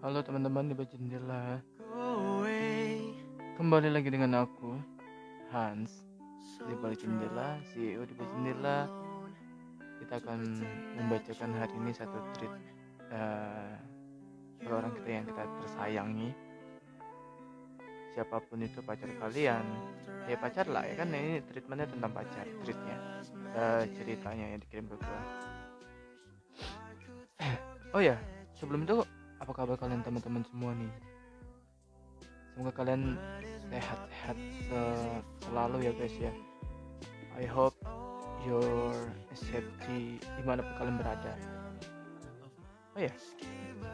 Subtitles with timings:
[0.00, 1.60] Halo teman-teman di bawah jendela.
[3.60, 4.80] Kembali lagi dengan aku,
[5.52, 6.08] Hans,
[6.64, 8.78] di balik jendela, CEO di bawah jendela.
[10.00, 10.64] Kita akan
[10.96, 12.52] membacakan hari ini satu tweet
[13.12, 13.76] uh,
[14.72, 16.32] orang kita yang kita tersayangi.
[18.16, 19.64] Siapa pun itu pacar kalian,
[20.24, 22.96] ya pacar lah ya kan ini treatmentnya tentang pacar, tweetnya,
[23.52, 25.51] uh, ceritanya yang dikirim ke gue.
[27.92, 28.16] Oh ya,
[28.56, 29.04] sebelum itu
[29.36, 30.88] apa kabar kalian teman-teman semua nih?
[32.48, 33.20] Semoga kalian
[33.68, 34.36] sehat-sehat
[35.44, 36.32] selalu ya guys ya.
[37.36, 37.76] I hope
[38.48, 38.96] your
[39.36, 41.36] safety di mana pun kalian berada.
[42.96, 43.12] Oh ya,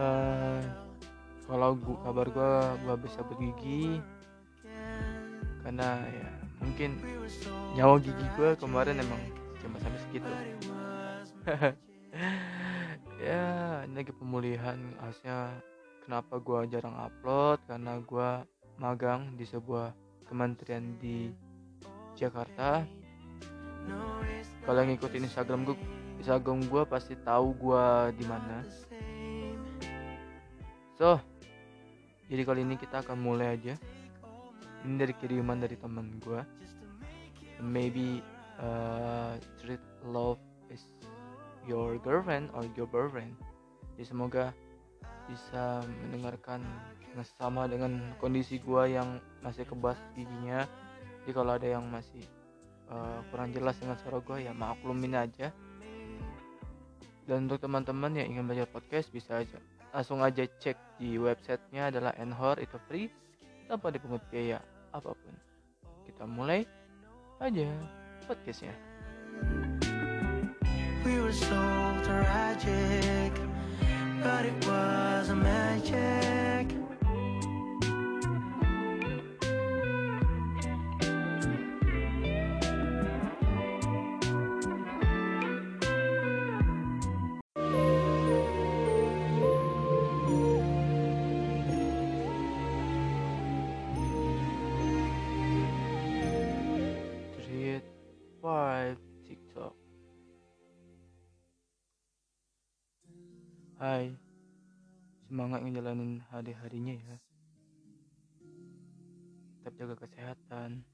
[0.00, 0.60] uh,
[1.44, 2.52] kalau gua, kabar gue
[2.88, 4.00] gua bisa bergigi
[5.68, 6.28] karena ya
[6.64, 6.96] mungkin
[7.76, 9.20] nyawa gigi gue kemarin emang
[9.60, 10.32] cuma sampai segitu.
[13.22, 13.44] ya
[13.86, 15.54] ini lagi pemulihan harusnya
[16.02, 17.62] kenapa gue jarang upload?
[17.70, 18.30] Karena gue
[18.82, 19.94] magang di sebuah
[20.26, 21.30] kementerian di
[22.18, 22.82] Jakarta.
[24.66, 25.76] Kalau yang ngikutin Instagram gue
[26.18, 27.86] Instagram gue pasti tahu gue
[28.18, 28.66] di mana.
[30.98, 31.22] So
[32.26, 33.78] jadi kali ini kita akan mulai aja.
[34.82, 36.42] Ini dari kiriman dari teman gue
[37.62, 38.18] maybe
[38.58, 40.42] uh, treat love
[41.68, 43.34] your girlfriend or your boyfriend.
[43.94, 44.44] Jadi semoga
[45.30, 46.64] bisa mendengarkan
[47.38, 50.64] sama dengan kondisi gua yang masih kebas giginya.
[51.22, 52.24] Jadi kalau ada yang masih
[52.90, 55.52] uh, kurang jelas dengan suara gua ya maklumin aja.
[57.22, 59.60] Dan untuk teman-teman yang ingin belajar podcast bisa aja
[59.92, 63.12] langsung aja cek di websitenya adalah Anchor itu free
[63.68, 64.58] tanpa dipungut biaya
[64.90, 65.34] apa pun.
[66.08, 66.64] Kita mulai
[67.38, 67.68] aja
[68.24, 68.91] podcastnya
[71.04, 73.32] we were so tragic,
[74.22, 76.71] but it was a magic.
[103.82, 104.14] Hai,
[105.26, 107.18] semangat ngejalanin hari-harinya ya.
[109.58, 110.86] Tetap jaga kesehatan.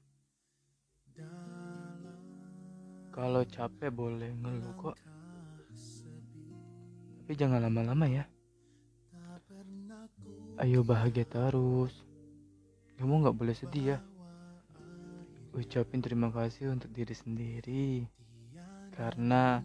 [3.13, 4.97] Kalau capek boleh ngeluh kok.
[7.21, 8.25] Tapi jangan lama-lama ya.
[10.57, 11.93] Ayo bahagia terus.
[12.97, 13.99] Kamu nggak boleh sedih ya.
[15.53, 18.09] Ucapin terima kasih untuk diri sendiri.
[18.97, 19.61] Karena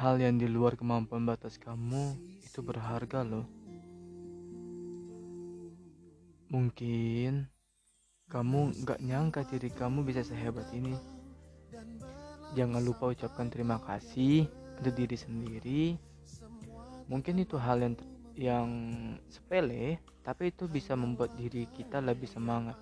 [0.00, 3.44] Hal yang di luar kemampuan batas kamu itu berharga loh.
[6.48, 7.44] Mungkin
[8.32, 10.96] kamu gak nyangka diri kamu bisa sehebat ini.
[12.56, 14.48] Jangan lupa ucapkan terima kasih
[14.80, 15.84] untuk diri sendiri.
[17.12, 17.94] Mungkin itu hal yang
[18.40, 18.68] yang
[19.28, 22.80] sepele, tapi itu bisa membuat diri kita lebih semangat.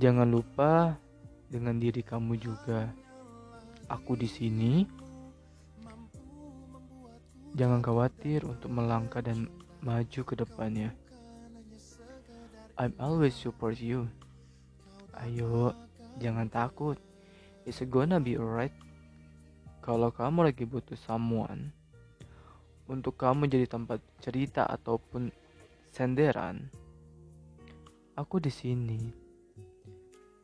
[0.00, 0.96] Jangan lupa
[1.52, 2.88] dengan diri kamu juga.
[3.92, 4.88] Aku di sini
[7.58, 9.50] Jangan khawatir untuk melangkah dan
[9.82, 10.94] maju ke depannya.
[12.78, 14.06] I'm always support you.
[15.18, 15.74] Ayo,
[16.22, 16.94] jangan takut.
[17.66, 18.70] It's gonna be alright.
[19.82, 21.74] Kalau kamu lagi butuh someone
[22.86, 25.34] untuk kamu jadi tempat cerita ataupun
[25.90, 26.70] senderan,
[28.14, 29.10] aku di sini.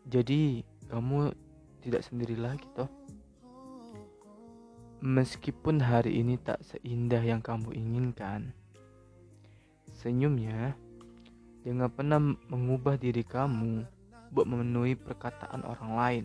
[0.02, 1.30] Jadi kamu
[1.78, 2.90] tidak sendiri lagi toh.
[5.04, 8.56] Meskipun hari ini tak seindah yang kamu inginkan,
[10.00, 10.80] senyumnya
[11.60, 12.16] jangan pernah
[12.48, 13.84] mengubah diri kamu
[14.32, 16.24] buat memenuhi perkataan orang lain.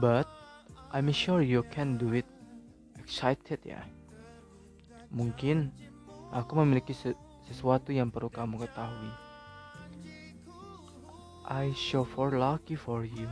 [0.00, 0.24] But
[0.88, 2.24] I'm sure you can do it.
[2.96, 3.84] Excited ya.
[5.12, 5.76] Mungkin
[6.32, 6.96] aku memiliki
[7.44, 9.12] sesuatu yang perlu kamu ketahui.
[11.44, 13.28] I show for lucky for you.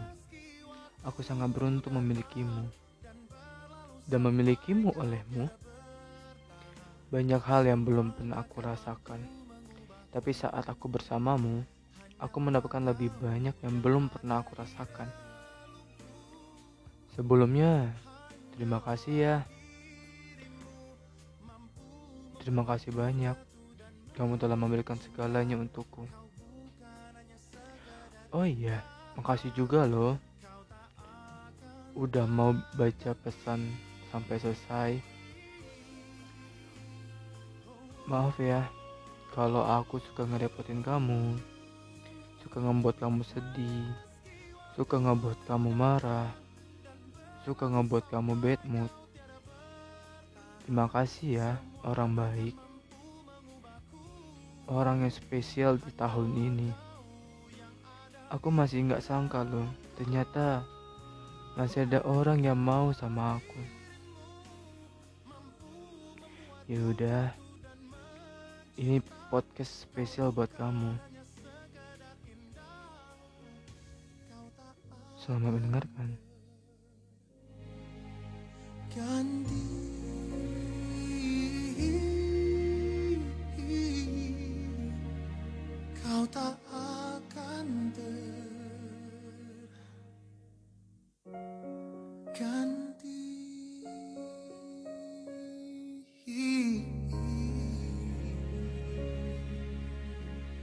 [1.00, 2.87] Aku sangat beruntung memilikimu
[4.08, 5.46] dan memilikimu olehmu.
[7.12, 9.20] Banyak hal yang belum pernah aku rasakan,
[10.12, 11.64] tapi saat aku bersamamu,
[12.20, 15.08] aku mendapatkan lebih banyak yang belum pernah aku rasakan.
[17.16, 17.88] Sebelumnya,
[18.56, 19.36] terima kasih ya.
[22.44, 23.36] Terima kasih banyak.
[24.16, 26.04] Kamu telah memberikan segalanya untukku.
[28.28, 28.84] Oh iya,
[29.16, 30.20] makasih juga loh.
[31.96, 35.18] Udah mau baca pesan sampai selesai
[38.08, 38.64] Maaf ya,
[39.36, 41.36] kalau aku suka ngerepotin kamu,
[42.40, 43.84] suka ngebuat kamu sedih,
[44.72, 46.32] suka ngebuat kamu marah,
[47.44, 48.88] suka ngebuat kamu bad mood.
[50.64, 51.50] Terima kasih ya,
[51.84, 52.56] orang baik.
[54.72, 56.72] Orang yang spesial di tahun ini.
[58.32, 59.68] Aku masih nggak sangka loh,
[60.00, 60.64] ternyata
[61.60, 63.77] masih ada orang yang mau sama aku.
[66.68, 67.32] Ya udah,
[68.76, 69.00] ini
[69.32, 71.00] podcast spesial buat kamu.
[75.16, 76.28] Selamat mendengarkan.
[78.98, 79.67] ganti